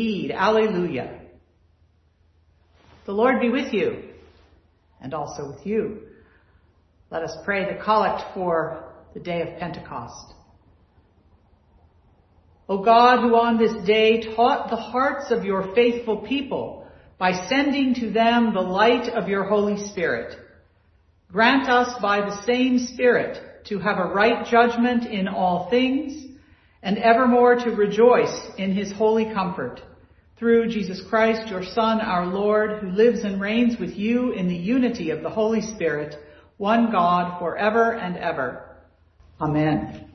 [0.00, 0.30] indeed.
[0.30, 1.20] Alleluia.
[3.04, 4.04] The Lord be with you
[5.00, 6.02] and also with you.
[7.10, 8.84] Let us pray the collect for
[9.14, 10.32] the day of Pentecost.
[12.68, 16.86] O God, who on this day taught the hearts of your faithful people
[17.18, 20.36] by sending to them the light of your Holy Spirit,
[21.30, 26.38] grant us by the same Spirit to have a right judgment in all things
[26.82, 29.82] and evermore to rejoice in his holy comfort.
[30.40, 34.56] Through Jesus Christ, your Son, our Lord, who lives and reigns with you in the
[34.56, 36.16] unity of the Holy Spirit,
[36.56, 38.64] one God forever and ever.
[39.38, 40.09] Amen.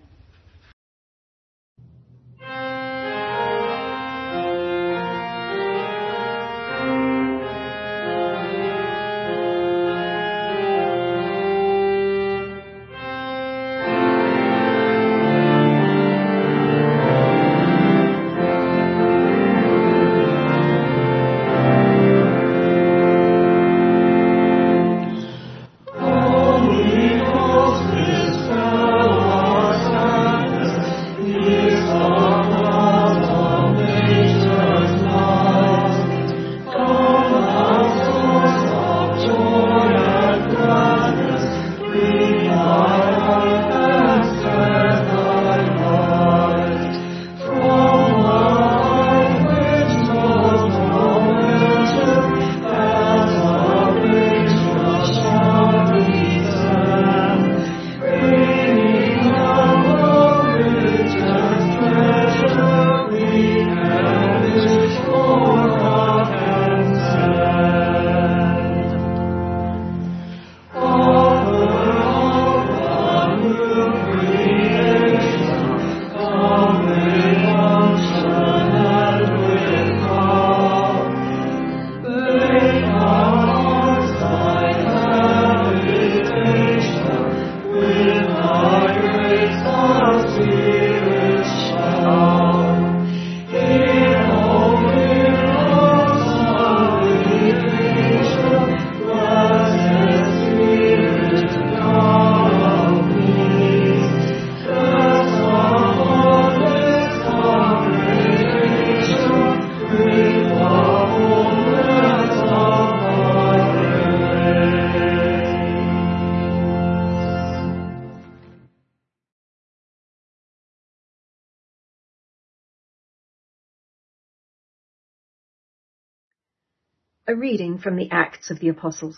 [127.28, 129.18] A reading from the Acts of the Apostles.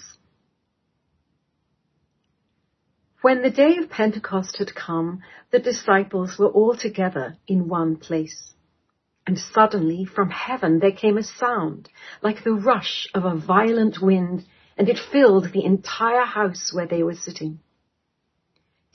[3.22, 8.54] When the day of Pentecost had come, the disciples were all together in one place.
[9.26, 11.90] And suddenly from heaven there came a sound
[12.22, 14.46] like the rush of a violent wind,
[14.78, 17.60] and it filled the entire house where they were sitting.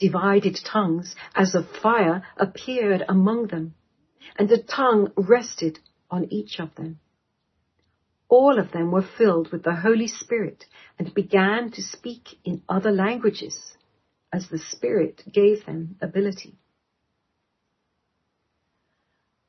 [0.00, 3.75] Divided tongues as of fire appeared among them,
[4.38, 5.81] and a tongue rested
[6.11, 6.99] on each of them.
[8.32, 10.64] All of them were filled with the Holy Spirit
[10.99, 13.76] and began to speak in other languages
[14.32, 16.55] as the Spirit gave them ability.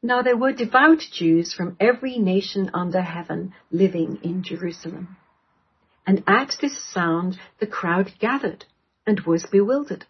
[0.01, 5.15] Now there were devout Jews from every nation under heaven living in Jerusalem.
[6.05, 8.65] And at this sound the crowd gathered
[9.07, 10.03] and was bewildered,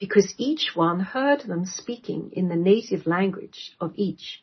[0.00, 4.42] because each one heard them speaking in the native language of each.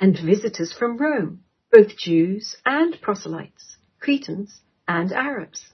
[0.00, 1.40] and visitors from Rome,
[1.72, 5.66] both Jews and proselytes, Cretans and Arabs.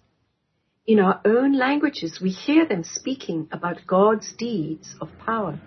[0.87, 5.59] In our own languages, we hear them speaking about God's deeds of power.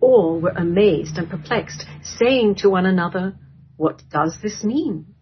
[0.00, 3.36] All were amazed and perplexed, saying to one another,
[3.76, 5.14] What does this mean?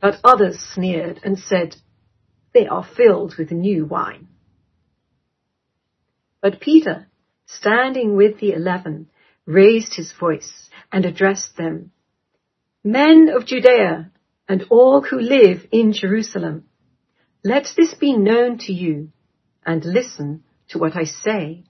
[0.00, 1.76] But others sneered and said,
[2.52, 4.28] They are filled with new wine.
[6.40, 7.08] But Peter,
[7.46, 9.08] standing with the eleven,
[9.46, 11.92] raised his voice and addressed them,
[12.84, 14.10] Men of Judea
[14.48, 16.64] and all who live in Jerusalem,
[17.42, 19.10] let this be known to you
[19.64, 21.64] and listen to what I say.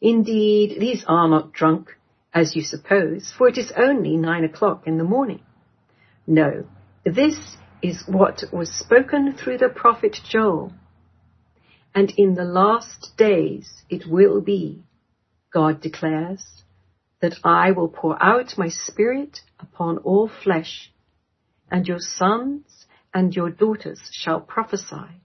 [0.00, 1.96] Indeed, these are not drunk,
[2.32, 5.42] as you suppose, for it is only nine o'clock in the morning.
[6.26, 6.64] No,
[7.04, 10.72] this is what was spoken through the prophet Joel.
[11.94, 14.84] And in the last days it will be,
[15.52, 16.62] God declares,
[17.20, 20.90] that I will pour out my spirit upon all flesh,
[21.70, 25.20] and your sons and your daughters shall prophesy,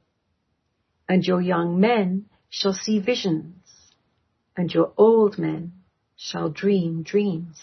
[1.07, 3.55] and your young men shall see visions,
[4.57, 5.73] and your old men
[6.17, 7.61] shall dream dreams.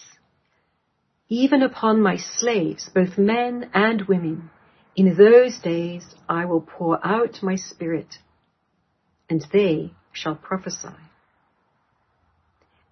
[1.28, 4.50] Even upon my slaves, both men and women,
[4.94, 8.16] in those days I will pour out my spirit,
[9.28, 10.88] and they shall prophesy.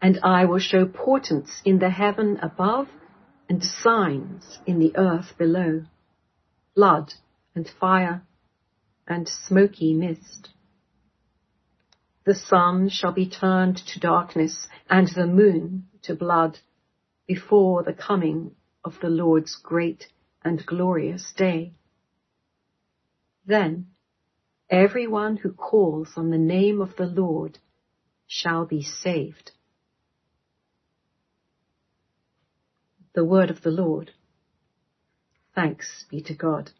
[0.02, 2.88] And I will show portents in the heaven above
[3.48, 5.84] and signs in the earth below,
[6.74, 7.14] blood
[7.54, 8.22] and fire
[9.06, 10.50] and smoky mist.
[12.24, 16.58] The sun shall be turned to darkness and the moon to blood
[17.26, 18.54] before the coming
[18.84, 20.06] of the Lord's great
[20.44, 21.72] and glorious day.
[23.44, 23.88] Then
[24.70, 27.58] everyone who calls on the name of the Lord
[28.26, 29.50] shall be saved.
[33.14, 34.12] The word of the Lord.
[35.54, 36.70] Thanks be to God.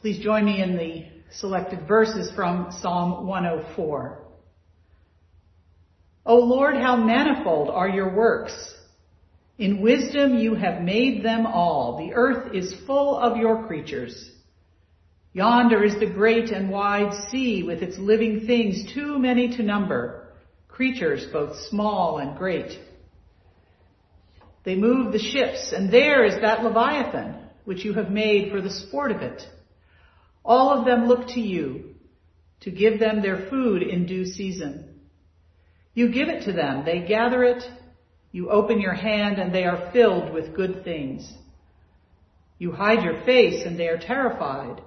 [0.00, 4.22] Please join me in the selected verses from Psalm 104.
[6.24, 8.74] O Lord, how manifold are your works!
[9.58, 11.98] In wisdom you have made them all.
[11.98, 14.30] The earth is full of your creatures.
[15.32, 20.28] Yonder is the great and wide sea with its living things, too many to number,
[20.68, 22.78] creatures both small and great.
[24.64, 28.70] They move the ships, and there is that Leviathan, which you have made for the
[28.70, 29.42] sport of it.
[30.44, 31.94] All of them look to you
[32.60, 35.00] to give them their food in due season.
[35.94, 37.62] You give it to them, they gather it,
[38.32, 41.30] you open your hand and they are filled with good things.
[42.58, 44.82] You hide your face and they are terrified.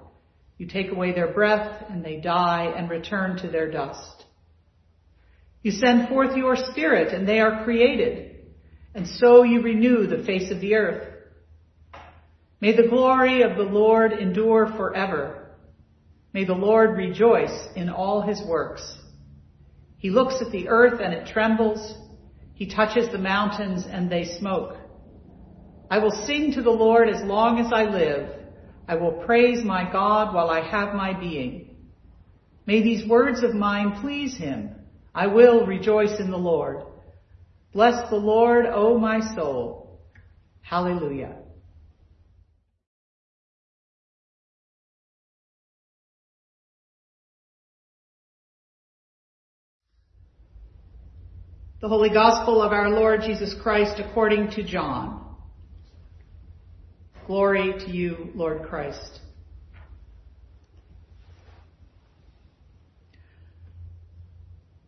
[0.62, 4.24] You take away their breath and they die and return to their dust.
[5.60, 8.36] You send forth your spirit and they are created.
[8.94, 11.14] And so you renew the face of the earth.
[12.60, 15.50] May the glory of the Lord endure forever.
[16.32, 18.88] May the Lord rejoice in all his works.
[19.98, 21.92] He looks at the earth and it trembles.
[22.54, 24.76] He touches the mountains and they smoke.
[25.90, 28.41] I will sing to the Lord as long as I live.
[28.88, 31.76] I will praise my God while I have my being.
[32.66, 34.70] May these words of mine please him.
[35.14, 36.82] I will rejoice in the Lord.
[37.72, 40.00] Bless the Lord, O my soul.
[40.60, 41.36] Hallelujah.
[51.80, 55.21] The Holy Gospel of our Lord Jesus Christ according to John.
[57.26, 59.20] Glory to you, Lord Christ.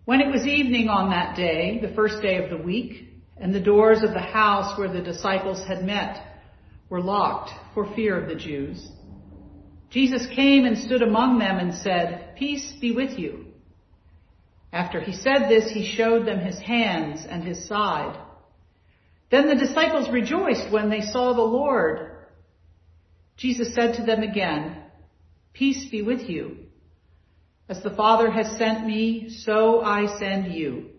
[0.05, 3.61] When it was evening on that day, the first day of the week, and the
[3.61, 6.27] doors of the house where the disciples had met
[6.91, 8.87] were locked for fear of the Jews,
[9.91, 13.47] Jesus came and stood among them and said, Peace be with you.
[14.73, 18.19] After he said this, he showed them his hands and his side.
[19.31, 22.11] Then the disciples rejoiced when they saw the Lord.
[23.37, 24.77] Jesus said to them again,
[25.53, 26.59] Peace be with you.
[27.69, 30.91] As the Father has sent me, so I send you.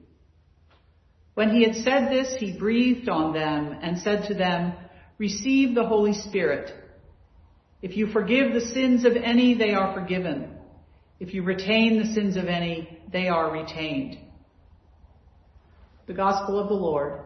[1.36, 4.74] When he had said this, he breathed on them and said to them,
[5.18, 6.72] Receive the Holy Spirit.
[7.82, 10.56] If you forgive the sins of any, they are forgiven.
[11.20, 14.18] If you retain the sins of any, they are retained.
[16.08, 17.20] The Gospel of the Lord.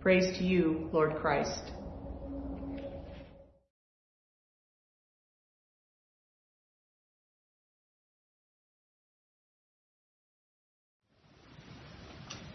[0.00, 1.72] Praise to you, Lord Christ.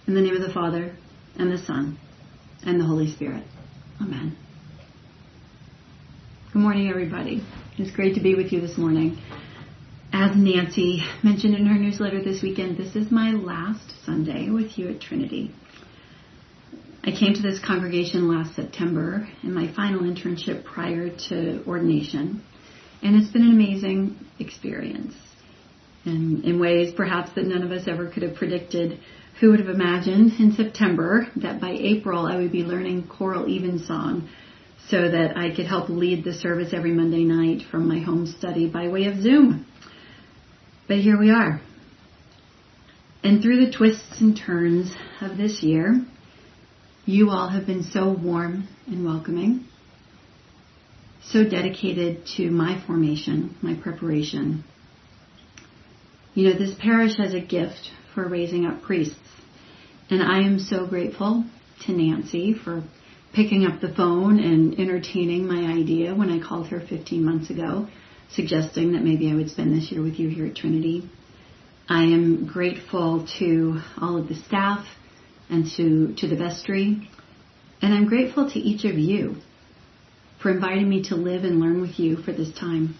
[0.05, 0.93] In the name of the Father,
[1.37, 1.97] and the Son,
[2.65, 3.45] and the Holy Spirit.
[4.01, 4.35] Amen.
[6.51, 7.41] Good morning, everybody.
[7.77, 9.17] It's great to be with you this morning.
[10.11, 14.89] As Nancy mentioned in her newsletter this weekend, this is my last Sunday with you
[14.89, 15.55] at Trinity.
[17.05, 22.43] I came to this congregation last September in my final internship prior to ordination,
[23.01, 25.13] and it's been an amazing experience.
[26.03, 28.99] And in ways perhaps that none of us ever could have predicted,
[29.39, 34.29] who would have imagined in September that by April I would be learning choral evensong
[34.89, 38.69] so that I could help lead the service every Monday night from my home study
[38.69, 39.65] by way of Zoom.
[40.87, 41.61] But here we are.
[43.23, 46.05] And through the twists and turns of this year,
[47.05, 49.65] you all have been so warm and welcoming,
[51.23, 54.65] so dedicated to my formation, my preparation.
[56.33, 59.15] You know, this parish has a gift for raising up priests,
[60.09, 61.43] and I am so grateful
[61.85, 62.83] to Nancy for
[63.33, 67.87] picking up the phone and entertaining my idea when I called her 15 months ago
[68.31, 71.09] suggesting that maybe I would spend this year with you here at Trinity.
[71.87, 74.85] I am grateful to all of the staff
[75.49, 77.09] and to, to the vestry.
[77.81, 79.35] And I'm grateful to each of you
[80.41, 82.95] for inviting me to live and learn with you for this time.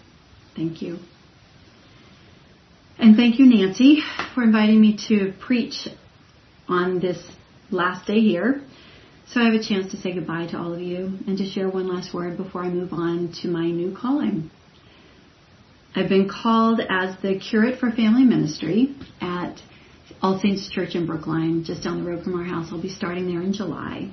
[0.54, 0.98] Thank you.
[2.98, 4.02] And thank you, Nancy,
[4.34, 5.88] for inviting me to preach
[6.68, 7.18] on this
[7.70, 8.62] last day here.
[9.26, 11.68] So I have a chance to say goodbye to all of you and to share
[11.68, 14.50] one last word before I move on to my new calling.
[15.96, 19.60] I've been called as the curate for family ministry at
[20.20, 22.68] All Saints Church in Brookline, just down the road from our house.
[22.70, 24.10] I'll be starting there in July.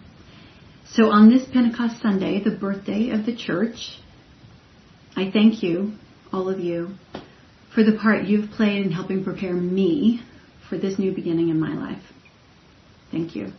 [0.92, 3.98] So on this Pentecost Sunday, the birthday of the church,
[5.16, 5.94] I thank you,
[6.32, 6.96] all of you,
[7.74, 10.22] for the part you've played in helping prepare me
[10.70, 12.04] for this new beginning in my life.
[13.12, 13.52] Thank you.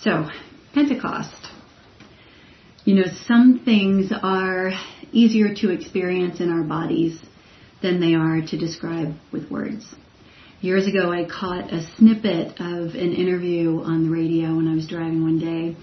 [0.00, 0.28] So,
[0.74, 1.48] Pentecost.
[2.84, 4.70] You know, some things are
[5.12, 7.20] easier to experience in our bodies
[7.82, 9.86] than they are to describe with words.
[10.60, 14.88] Years ago, I caught a snippet of an interview on the radio when I was
[14.88, 15.76] driving one day.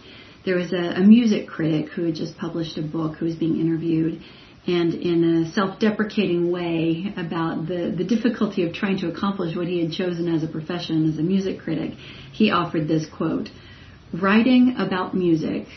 [0.43, 3.59] There was a, a music critic who had just published a book who was being
[3.59, 4.21] interviewed,
[4.67, 9.81] and in a self-deprecating way about the, the difficulty of trying to accomplish what he
[9.81, 11.91] had chosen as a profession as a music critic,
[12.31, 13.49] he offered this quote,
[14.11, 15.67] writing about music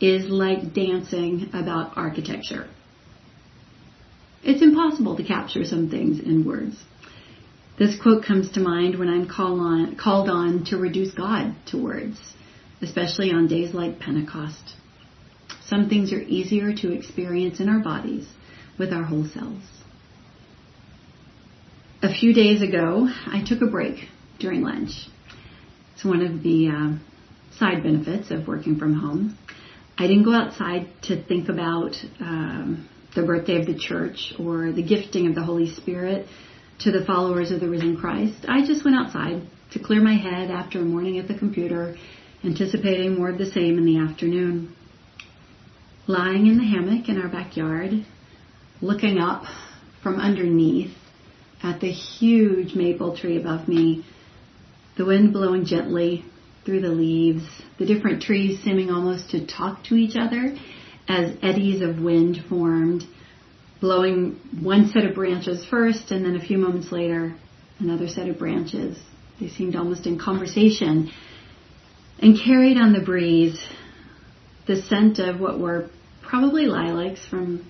[0.00, 2.68] is like dancing about architecture.
[4.42, 6.76] It's impossible to capture some things in words.
[7.78, 11.82] This quote comes to mind when I'm call on, called on to reduce God to
[11.82, 12.18] words,
[12.80, 14.76] especially on days like Pentecost.
[15.72, 18.28] Some things are easier to experience in our bodies
[18.78, 19.64] with our whole selves.
[22.02, 24.06] A few days ago, I took a break
[24.38, 24.90] during lunch.
[25.94, 29.38] It's one of the uh, side benefits of working from home.
[29.96, 34.82] I didn't go outside to think about um, the birthday of the church or the
[34.82, 36.26] gifting of the Holy Spirit
[36.80, 38.44] to the followers of the risen Christ.
[38.46, 41.96] I just went outside to clear my head after a morning at the computer,
[42.44, 44.76] anticipating more of the same in the afternoon.
[46.08, 48.04] Lying in the hammock in our backyard,
[48.80, 49.44] looking up
[50.02, 50.96] from underneath
[51.62, 54.04] at the huge maple tree above me,
[54.96, 56.24] the wind blowing gently
[56.64, 57.44] through the leaves,
[57.78, 60.56] the different trees seeming almost to talk to each other
[61.08, 63.04] as eddies of wind formed,
[63.80, 67.36] blowing one set of branches first and then a few moments later
[67.78, 68.98] another set of branches.
[69.38, 71.12] They seemed almost in conversation
[72.18, 73.60] and carried on the breeze
[74.66, 75.90] the scent of what were
[76.22, 77.66] probably lilacs from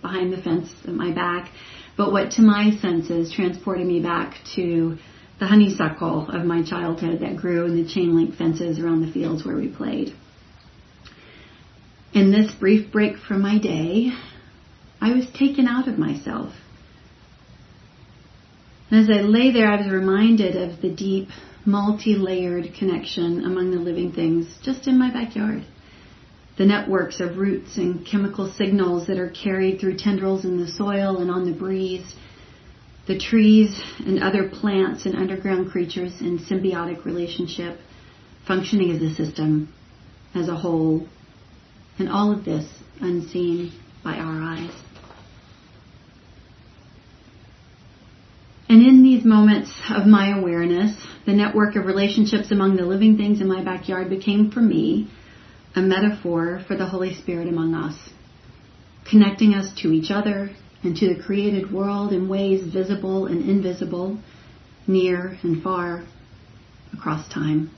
[0.00, 1.50] behind the fence at my back,
[1.96, 4.96] but what to my senses transported me back to
[5.38, 9.44] the honeysuckle of my childhood that grew in the chain link fences around the fields
[9.44, 10.14] where we played.
[12.12, 14.12] In this brief break from my day,
[15.00, 16.52] I was taken out of myself.
[18.90, 21.28] As I lay there, I was reminded of the deep,
[21.64, 25.64] multi-layered connection among the living things just in my backyard.
[26.58, 31.18] The networks of roots and chemical signals that are carried through tendrils in the soil
[31.18, 32.14] and on the breeze.
[33.06, 37.78] The trees and other plants and underground creatures in symbiotic relationship,
[38.46, 39.72] functioning as a system,
[40.34, 41.06] as a whole,
[41.98, 42.66] and all of this
[43.00, 43.72] unseen
[44.04, 44.70] by our eyes.
[48.68, 53.40] And in these moments of my awareness, the network of relationships among the living things
[53.40, 55.10] in my backyard became for me
[55.74, 57.96] a metaphor for the Holy Spirit among us,
[59.08, 60.50] connecting us to each other
[60.82, 64.18] and to the created world in ways visible and invisible,
[64.86, 66.04] near and far,
[66.92, 67.70] across time.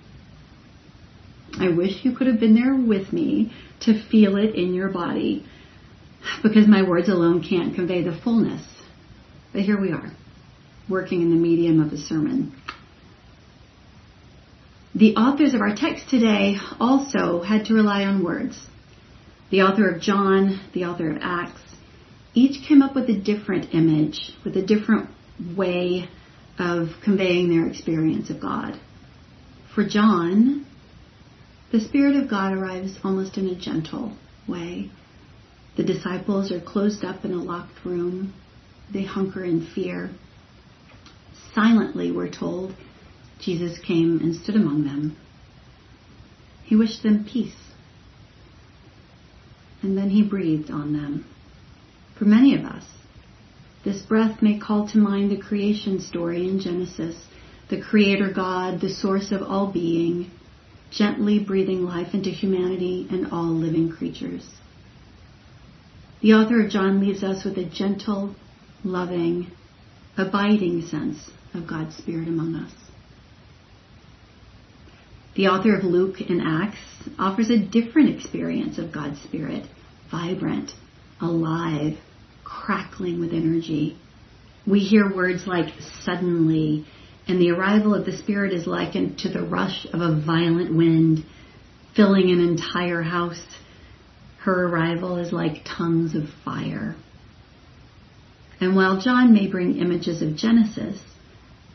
[1.58, 5.46] I wish you could have been there with me to feel it in your body
[6.42, 8.66] because my words alone can't convey the fullness.
[9.52, 10.10] But here we are,
[10.88, 12.56] working in the medium of a sermon.
[14.96, 18.64] The authors of our text today also had to rely on words.
[19.50, 21.60] The author of John, the author of Acts,
[22.32, 25.10] each came up with a different image, with a different
[25.56, 26.08] way
[26.60, 28.78] of conveying their experience of God.
[29.74, 30.64] For John,
[31.72, 34.90] the Spirit of God arrives almost in a gentle way.
[35.76, 38.32] The disciples are closed up in a locked room.
[38.92, 40.10] They hunker in fear.
[41.52, 42.74] Silently, we're told,
[43.40, 45.16] Jesus came and stood among them.
[46.64, 47.54] He wished them peace.
[49.82, 51.26] And then he breathed on them.
[52.18, 52.84] For many of us,
[53.84, 57.16] this breath may call to mind the creation story in Genesis,
[57.68, 60.30] the Creator God, the source of all being,
[60.90, 64.48] gently breathing life into humanity and all living creatures.
[66.22, 68.34] The author of John leaves us with a gentle,
[68.84, 69.48] loving,
[70.16, 72.72] abiding sense of God's Spirit among us.
[75.34, 76.78] The author of Luke and Acts
[77.18, 79.66] offers a different experience of God's Spirit,
[80.10, 80.70] vibrant,
[81.20, 81.98] alive,
[82.44, 83.98] crackling with energy.
[84.64, 86.86] We hear words like suddenly,
[87.26, 91.24] and the arrival of the Spirit is likened to the rush of a violent wind
[91.96, 93.44] filling an entire house.
[94.42, 96.94] Her arrival is like tongues of fire.
[98.60, 101.02] And while John may bring images of Genesis,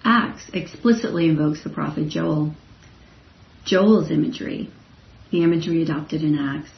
[0.04, 2.54] Acts explicitly invokes the prophet Joel.
[3.66, 4.70] Joel's imagery,
[5.32, 6.72] the imagery adopted in Acts,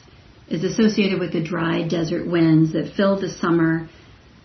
[0.48, 3.88] is associated with the dry desert winds that fill the summer,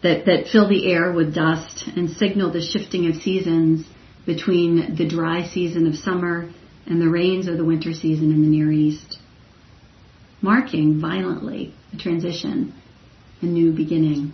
[0.03, 3.85] that, that fill the air with dust and signal the shifting of seasons
[4.25, 6.49] between the dry season of summer
[6.85, 9.19] and the rains of the winter season in the Near East,
[10.41, 12.73] marking violently a transition,
[13.41, 14.33] a new beginning.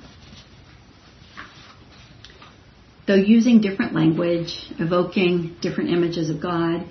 [3.08, 6.86] Though using different language, evoking different images of God,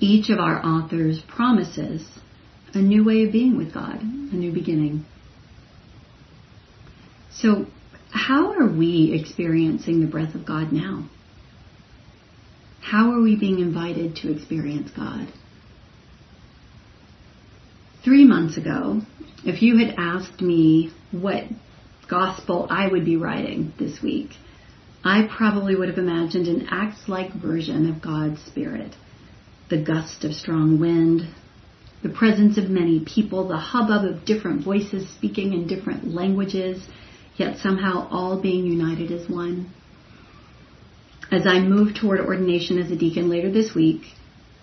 [0.00, 2.06] each of our authors promises
[2.74, 5.04] a new way of being with God, a new beginning.
[7.32, 7.66] So,
[8.10, 11.08] how are we experiencing the breath of God now?
[12.80, 15.28] How are we being invited to experience God?
[18.02, 19.02] Three months ago,
[19.44, 21.44] if you had asked me what
[22.08, 24.30] gospel I would be writing this week,
[25.04, 28.94] I probably would have imagined an Acts like version of God's Spirit.
[29.70, 31.28] The gust of strong wind,
[32.02, 36.82] the presence of many people, the hubbub of different voices speaking in different languages,
[37.36, 39.70] yet somehow all being united as one.
[41.30, 44.02] As I move toward ordination as a deacon later this week,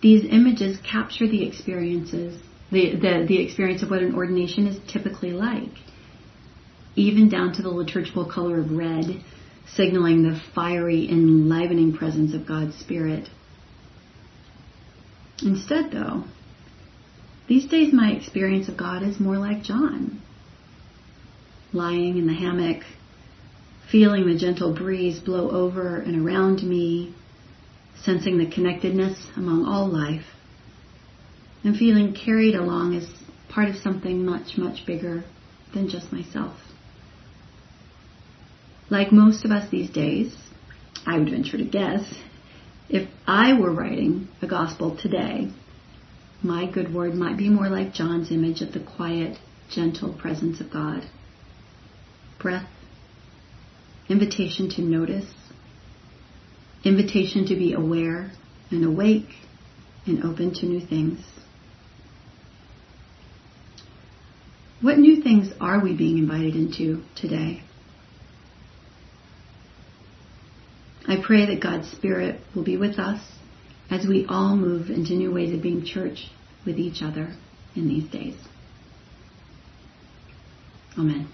[0.01, 2.41] these images capture the experiences,
[2.71, 5.71] the, the, the experience of what an ordination is typically like.
[6.95, 9.23] Even down to the liturgical color of red,
[9.73, 13.29] signaling the fiery, enlivening presence of God's Spirit.
[15.41, 16.23] Instead, though,
[17.47, 20.21] these days my experience of God is more like John.
[21.71, 22.83] Lying in the hammock,
[23.91, 27.13] feeling the gentle breeze blow over and around me,
[28.03, 30.25] sensing the connectedness among all life,
[31.63, 33.07] and feeling carried along as
[33.49, 35.23] part of something much, much bigger
[35.73, 36.57] than just myself.
[38.89, 40.35] Like most of us these days,
[41.05, 42.03] I would venture to guess,
[42.89, 45.51] if I were writing a gospel today,
[46.41, 49.37] my good word might be more like John's image of the quiet,
[49.69, 51.03] gentle presence of God.
[52.39, 52.69] Breath,
[54.07, 55.29] invitation to notice,
[56.83, 58.31] invitation to be aware
[58.71, 59.29] and awake
[60.05, 61.19] and open to new things.
[64.79, 67.63] What new things are we being invited into today?
[71.07, 73.21] I pray that God's Spirit will be with us
[73.89, 76.29] as we all move into new ways of being church
[76.65, 77.33] with each other
[77.75, 78.35] in these days.
[80.97, 81.29] Amen.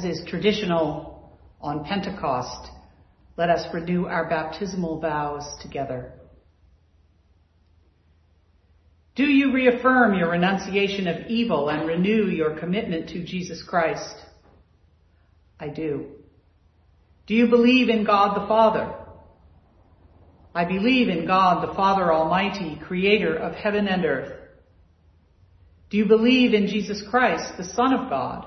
[0.00, 2.70] As is traditional on Pentecost,
[3.36, 6.14] let us renew our baptismal vows together.
[9.14, 14.14] Do you reaffirm your renunciation of evil and renew your commitment to Jesus Christ?
[15.58, 16.06] I do.
[17.26, 18.94] Do you believe in God the Father?
[20.54, 24.32] I believe in God the Father Almighty, creator of heaven and earth.
[25.90, 28.46] Do you believe in Jesus Christ, the Son of God?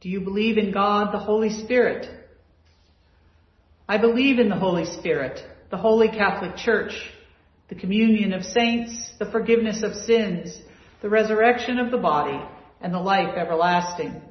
[0.00, 2.06] Do you believe in God, the Holy Spirit?
[3.88, 6.92] I believe in the Holy Spirit, the Holy Catholic Church,
[7.68, 10.56] the communion of saints, the forgiveness of sins,
[11.02, 12.40] the resurrection of the body,
[12.80, 14.22] and the life everlasting.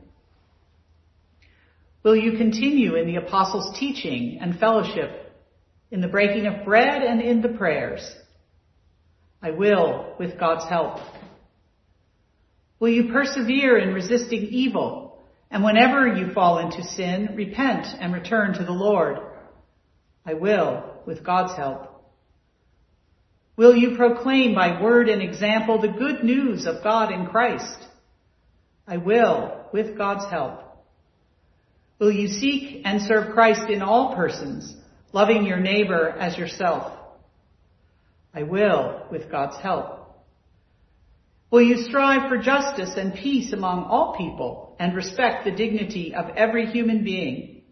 [2.03, 5.33] Will you continue in the apostles' teaching and fellowship,
[5.91, 8.09] in the breaking of bread and in the prayers?
[9.41, 10.99] I will, with God's help.
[12.79, 15.06] Will you persevere in resisting evil,
[15.49, 19.19] and whenever you fall into sin, repent and return to the Lord?
[20.25, 21.93] I will, with God's help.
[23.55, 27.77] Will you proclaim by word and example the good news of God in Christ?
[28.85, 30.61] I will, with God's help.
[31.97, 34.75] Will you seek and serve Christ in all persons,
[35.13, 36.93] loving your neighbor as yourself?
[38.33, 39.97] I will, with God's help.
[41.49, 46.29] Will you strive for justice and peace among all people and respect the dignity of
[46.35, 47.63] every human being?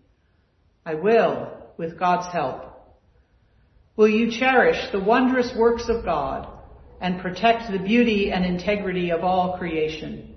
[0.86, 2.63] I will, with God's help.
[3.96, 6.48] Will you cherish the wondrous works of God
[7.00, 10.36] and protect the beauty and integrity of all creation?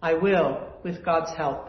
[0.00, 1.68] I will, with God's help.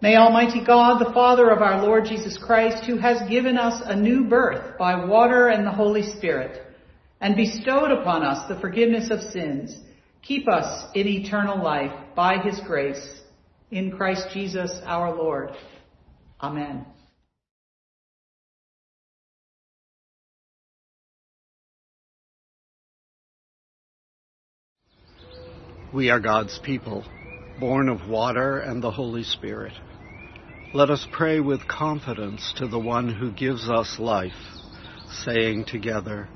[0.00, 3.96] May Almighty God, the Father of our Lord Jesus Christ, who has given us a
[3.96, 6.62] new birth by water and the Holy Spirit,
[7.20, 9.76] and bestowed upon us the forgiveness of sins,
[10.26, 13.20] keep us in eternal life by his grace,
[13.70, 15.50] in Christ Jesus our Lord.
[16.40, 16.86] Amen.
[25.92, 27.04] We are God's people,
[27.60, 29.74] born of water and the Holy Spirit.
[30.72, 34.32] Let us pray with confidence to the one who gives us life,
[35.08, 36.28] saying together,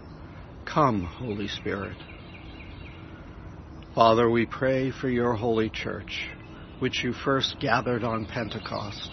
[0.64, 1.96] Come, Holy Spirit.
[3.94, 6.29] Father, we pray for your holy church,
[6.79, 9.11] which you first gathered on Pentecost.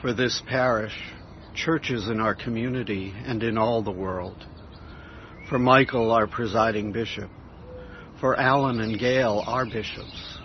[0.00, 0.96] For this parish,
[1.54, 4.36] churches in our community and in all the world.
[5.48, 7.30] For Michael, our presiding bishop.
[8.20, 10.40] For Alan and Gayle, our bishops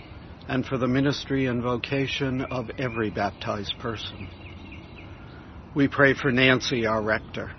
[0.47, 4.27] and for the ministry and vocation of every baptized person.
[5.73, 7.51] We pray for Nancy, our rector,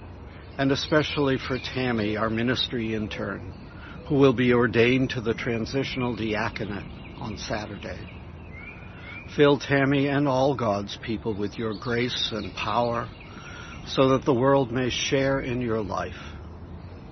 [0.59, 3.66] and especially for Tammy, our ministry intern,
[4.09, 6.85] who will be ordained to the transitional diaconate
[7.19, 7.99] on Saturday.
[9.37, 13.09] Fill Tammy and all God's people with your grace and power
[13.87, 16.15] so that the world may share in your life.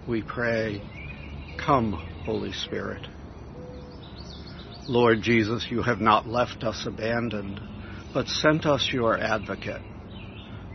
[0.07, 0.83] We pray,
[1.59, 3.07] come, Holy Spirit.
[4.87, 7.61] Lord Jesus, you have not left us abandoned,
[8.13, 9.83] but sent us your advocate.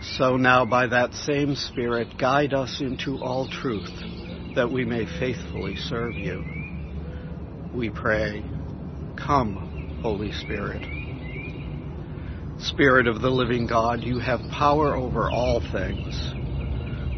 [0.02, 4.19] So now by that same Spirit, guide us into all truth,
[4.56, 6.46] that we may faithfully serve you.
[7.74, 8.44] We pray,
[9.16, 9.70] come,
[10.02, 10.84] Holy Spirit.
[12.60, 16.36] Spirit of the living God, you have power over all things.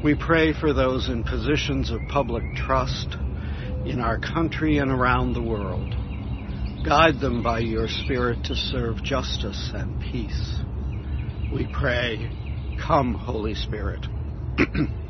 [0.03, 3.15] We pray for those in positions of public trust
[3.85, 5.95] in our country and around the world.
[6.83, 10.59] Guide them by your Spirit to serve justice and peace.
[11.51, 12.31] We pray,
[12.87, 14.05] come, Holy Spirit.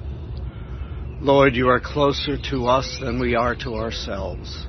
[1.24, 4.68] Lord, you are closer to us than we are to ourselves.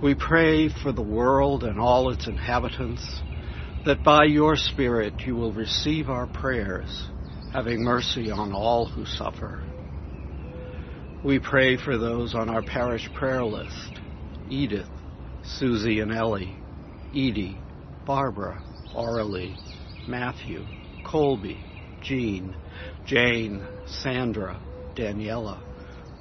[0.00, 3.04] We pray for the world and all its inhabitants,
[3.84, 7.08] that by your Spirit you will receive our prayers,
[7.52, 9.64] having mercy on all who suffer.
[11.24, 13.98] We pray for those on our parish prayer list
[14.48, 14.86] Edith,
[15.42, 16.56] Susie and Ellie,
[17.10, 17.58] Edie,
[18.06, 18.62] Barbara,
[18.94, 19.56] Aurelie,
[20.06, 20.66] Matthew,
[21.02, 21.64] Colby,
[22.00, 22.54] Jean,
[23.06, 24.60] Jane, Sandra,
[24.94, 25.58] Daniela,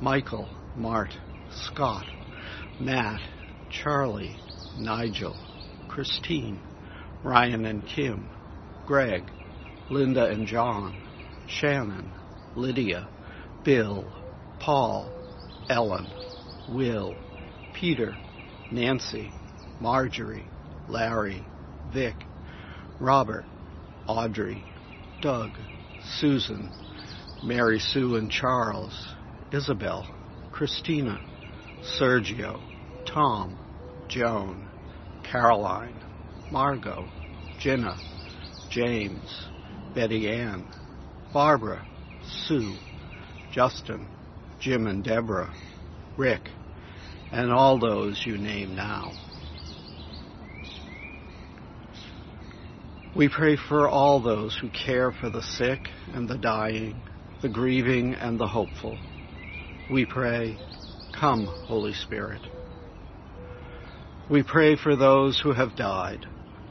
[0.01, 1.15] Michael, Mart,
[1.51, 2.05] Scott,
[2.79, 3.21] Matt,
[3.69, 4.35] Charlie,
[4.77, 5.35] Nigel,
[5.87, 6.59] Christine,
[7.23, 8.27] Ryan and Kim,
[8.85, 9.23] Greg,
[9.89, 10.93] Linda and John,
[11.47, 12.11] Shannon,
[12.55, 13.07] Lydia,
[13.63, 14.05] Bill,
[14.59, 15.09] Paul,
[15.69, 16.07] Ellen,
[16.67, 17.15] Will,
[17.73, 18.15] Peter,
[18.71, 19.31] Nancy,
[19.79, 20.47] Marjorie,
[20.87, 21.43] Larry,
[21.93, 22.15] Vic,
[22.99, 23.45] Robert,
[24.07, 24.63] Audrey,
[25.21, 25.57] Doug,
[26.19, 26.82] Susan,
[27.43, 28.93] Mary Sue and Charles,
[29.51, 30.07] Isabel,
[30.53, 31.19] Christina,
[31.99, 32.61] Sergio,
[33.05, 33.57] Tom,
[34.07, 34.65] Joan,
[35.29, 36.01] Caroline,
[36.49, 37.05] Margot,
[37.59, 37.99] Jenna,
[38.69, 39.47] James,
[39.93, 40.65] Betty Ann,
[41.33, 41.85] Barbara,
[42.47, 42.75] Sue,
[43.51, 44.07] Justin,
[44.61, 45.53] Jim and Deborah,
[46.15, 46.49] Rick,
[47.33, 49.11] and all those you name now.
[53.17, 57.01] We pray for all those who care for the sick and the dying,
[57.43, 58.97] the grieving and the hopeful.
[59.91, 60.57] We pray,
[61.11, 62.39] Come, Holy Spirit.
[64.29, 66.25] We pray for those who have died,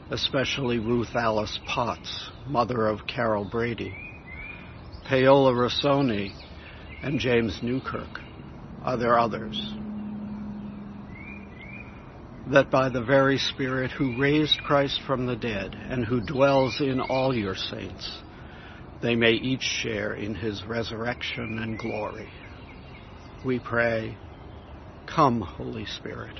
[0.09, 3.93] especially Ruth Alice Potts, mother of Carol Brady,
[5.05, 6.33] Paola Rossoni,
[7.03, 8.19] and James Newkirk.
[8.83, 9.75] Are there others?
[12.47, 16.99] That by the very Spirit who raised Christ from the dead and who dwells in
[16.99, 18.23] all your saints,
[19.03, 22.29] they may each share in his resurrection and glory.
[23.45, 24.17] We pray,
[25.05, 26.39] Come, Holy Spirit.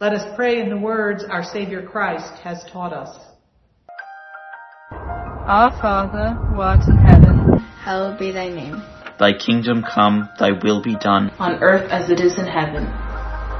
[0.00, 3.16] Let us pray in the words our Savior Christ has taught us.
[4.90, 7.38] Our Father, who art in heaven,
[7.84, 8.82] hallowed be thy name.
[9.20, 12.84] Thy kingdom come, thy will be done, on earth as it is in heaven.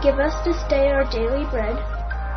[0.02, 1.78] Give us this day our daily bread.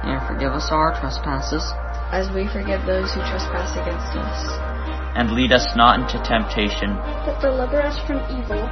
[0.04, 1.64] And forgive us our trespasses,
[2.12, 4.40] as we forgive those who trespass against us.
[5.16, 8.64] And lead us not into temptation, but deliver us from evil.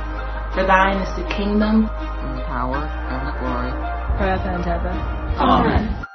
[0.53, 3.71] For thine is the kingdom, and the power, and the glory,
[4.17, 4.93] forever and ever.
[5.37, 6.05] Amen.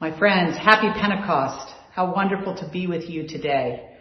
[0.00, 1.74] My friends, happy Pentecost.
[1.92, 3.95] How wonderful to be with you today.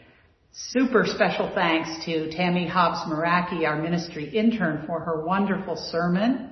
[0.57, 6.49] Super special thanks to Tammy Hobbs Maraki, our ministry intern, for her wonderful sermon.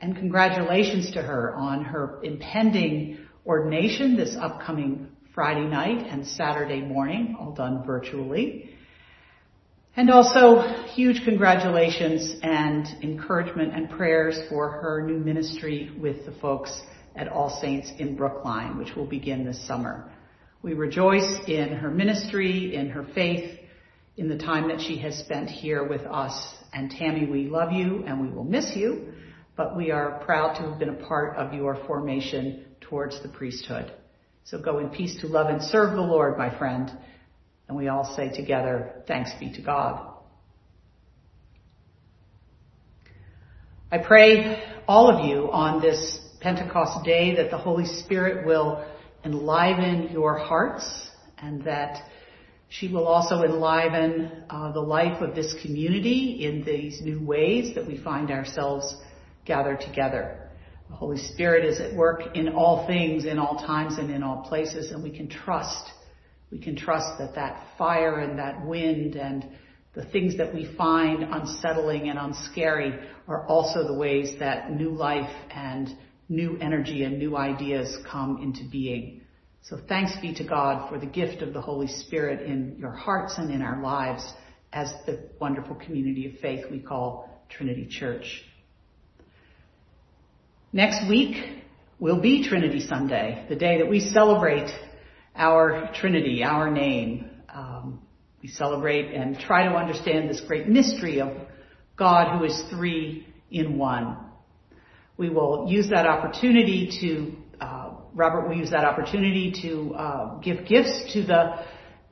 [0.00, 7.36] And congratulations to her on her impending ordination this upcoming Friday night and Saturday morning,
[7.38, 8.70] all done virtually.
[9.94, 16.82] And also huge congratulations and encouragement and prayers for her new ministry with the folks
[17.14, 20.10] at All Saints in Brookline, which will begin this summer.
[20.62, 23.58] We rejoice in her ministry, in her faith,
[24.16, 26.54] in the time that she has spent here with us.
[26.72, 29.12] And Tammy, we love you and we will miss you,
[29.56, 33.92] but we are proud to have been a part of your formation towards the priesthood.
[34.44, 36.90] So go in peace to love and serve the Lord, my friend.
[37.68, 40.14] And we all say together, thanks be to God.
[43.92, 48.84] I pray all of you on this Pentecost day that the Holy Spirit will
[49.24, 52.02] enliven your hearts and that
[52.68, 57.86] she will also enliven uh, the life of this community in these new ways that
[57.86, 58.94] we find ourselves
[59.46, 60.48] gathered together.
[60.90, 64.42] The Holy Spirit is at work in all things, in all times, and in all
[64.48, 65.90] places, and we can trust.
[66.50, 69.46] We can trust that that fire and that wind and
[69.94, 75.34] the things that we find unsettling and unscary are also the ways that new life
[75.50, 75.88] and
[76.28, 79.22] new energy and new ideas come into being.
[79.62, 83.34] So thanks be to God for the gift of the Holy Spirit in your hearts
[83.38, 84.32] and in our lives
[84.72, 88.42] as the wonderful community of faith we call Trinity Church.
[90.72, 91.62] Next week
[91.98, 94.70] will be Trinity Sunday, the day that we celebrate
[95.34, 97.30] our Trinity, our name.
[97.52, 98.00] Um,
[98.42, 101.32] we celebrate and try to understand this great mystery of
[101.96, 104.27] God who is three in one.
[105.18, 110.64] We will use that opportunity to, uh, Robert will use that opportunity to uh, give
[110.66, 111.64] gifts to the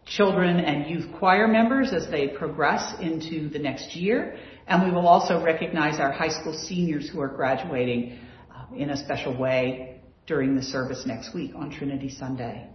[0.07, 4.37] children and youth choir members as they progress into the next year.
[4.66, 8.19] And we will also recognize our high school seniors who are graduating
[8.53, 12.69] uh, in a special way during the service next week on Trinity Sunday.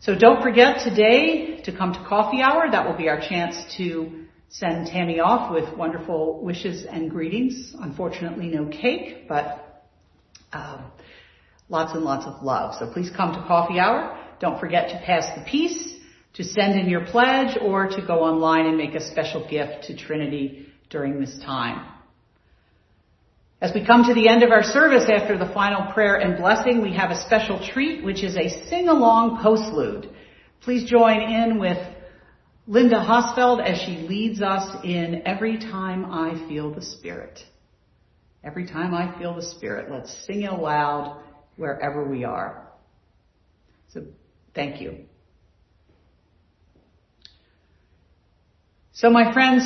[0.00, 2.68] So don't forget today to come to coffee hour.
[2.68, 4.21] That will be our chance to
[4.52, 7.74] send Tammy off with wonderful wishes and greetings.
[7.80, 9.82] Unfortunately, no cake, but
[10.52, 10.92] um,
[11.70, 12.74] lots and lots of love.
[12.78, 14.18] So please come to coffee hour.
[14.40, 15.94] Don't forget to pass the peace,
[16.34, 19.96] to send in your pledge, or to go online and make a special gift to
[19.96, 21.88] Trinity during this time.
[23.62, 26.82] As we come to the end of our service after the final prayer and blessing,
[26.82, 30.10] we have a special treat, which is a sing-along postlude.
[30.60, 31.78] Please join in with
[32.66, 37.40] Linda Hosfeld as she leads us in Every Time I Feel the Spirit.
[38.44, 41.20] Every time I feel the Spirit, let's sing it aloud
[41.56, 42.68] wherever we are.
[43.92, 44.04] So
[44.54, 45.06] thank you.
[48.92, 49.64] So my friends,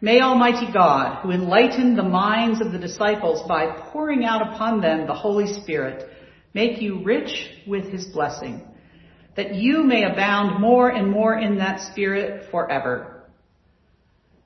[0.00, 5.06] may Almighty God, who enlightened the minds of the disciples by pouring out upon them
[5.06, 6.08] the Holy Spirit,
[6.54, 8.62] make you rich with his blessing,
[9.36, 13.24] that you may abound more and more in that Spirit forever.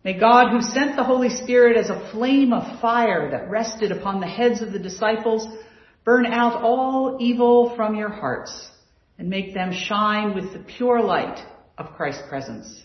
[0.03, 4.21] May God, who sent the Holy Spirit as a flame of fire that rested upon
[4.21, 5.47] the heads of the disciples,
[6.05, 8.69] burn out all evil from your hearts
[9.19, 11.39] and make them shine with the pure light
[11.77, 12.83] of Christ's presence.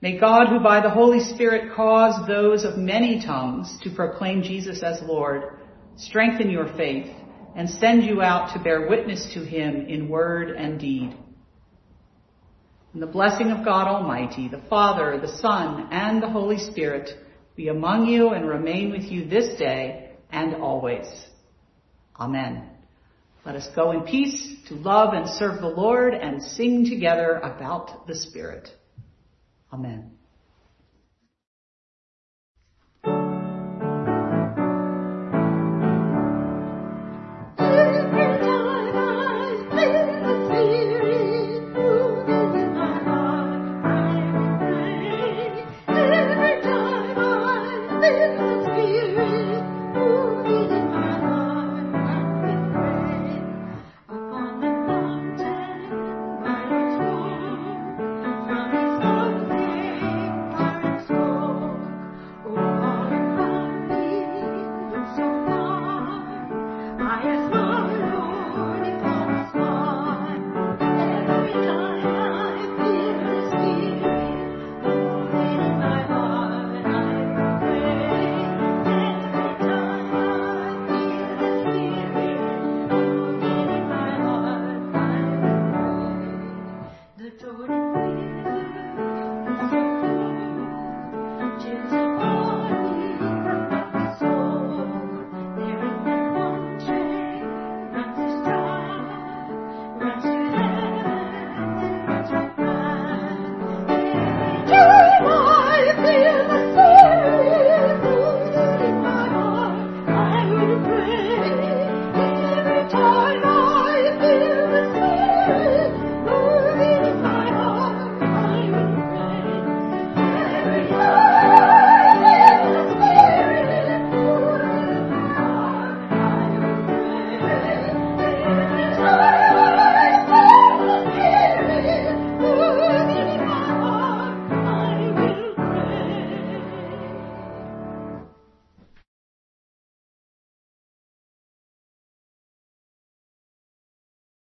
[0.00, 4.82] May God, who by the Holy Spirit caused those of many tongues to proclaim Jesus
[4.82, 5.60] as Lord,
[5.96, 7.14] strengthen your faith
[7.54, 11.16] and send you out to bear witness to him in word and deed.
[12.92, 17.10] And the blessing of God Almighty, the Father, the Son, and the Holy Spirit
[17.56, 21.06] be among you and remain with you this day and always.
[22.18, 22.68] Amen.
[23.44, 28.06] Let us go in peace to love and serve the Lord and sing together about
[28.06, 28.68] the Spirit.
[29.72, 30.12] Amen.